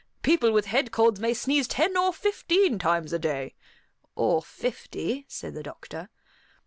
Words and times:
"People 0.23 0.51
with 0.51 0.65
head 0.65 0.91
colds 0.91 1.19
may 1.19 1.31
sneeze 1.31 1.67
ten 1.67 1.95
or 1.95 2.11
fifteen 2.11 2.79
times 2.79 3.13
a 3.13 3.19
day." 3.19 3.53
"Or 4.15 4.41
fifty," 4.41 5.25
said 5.27 5.53
the 5.53 5.61
doctor. 5.61 6.09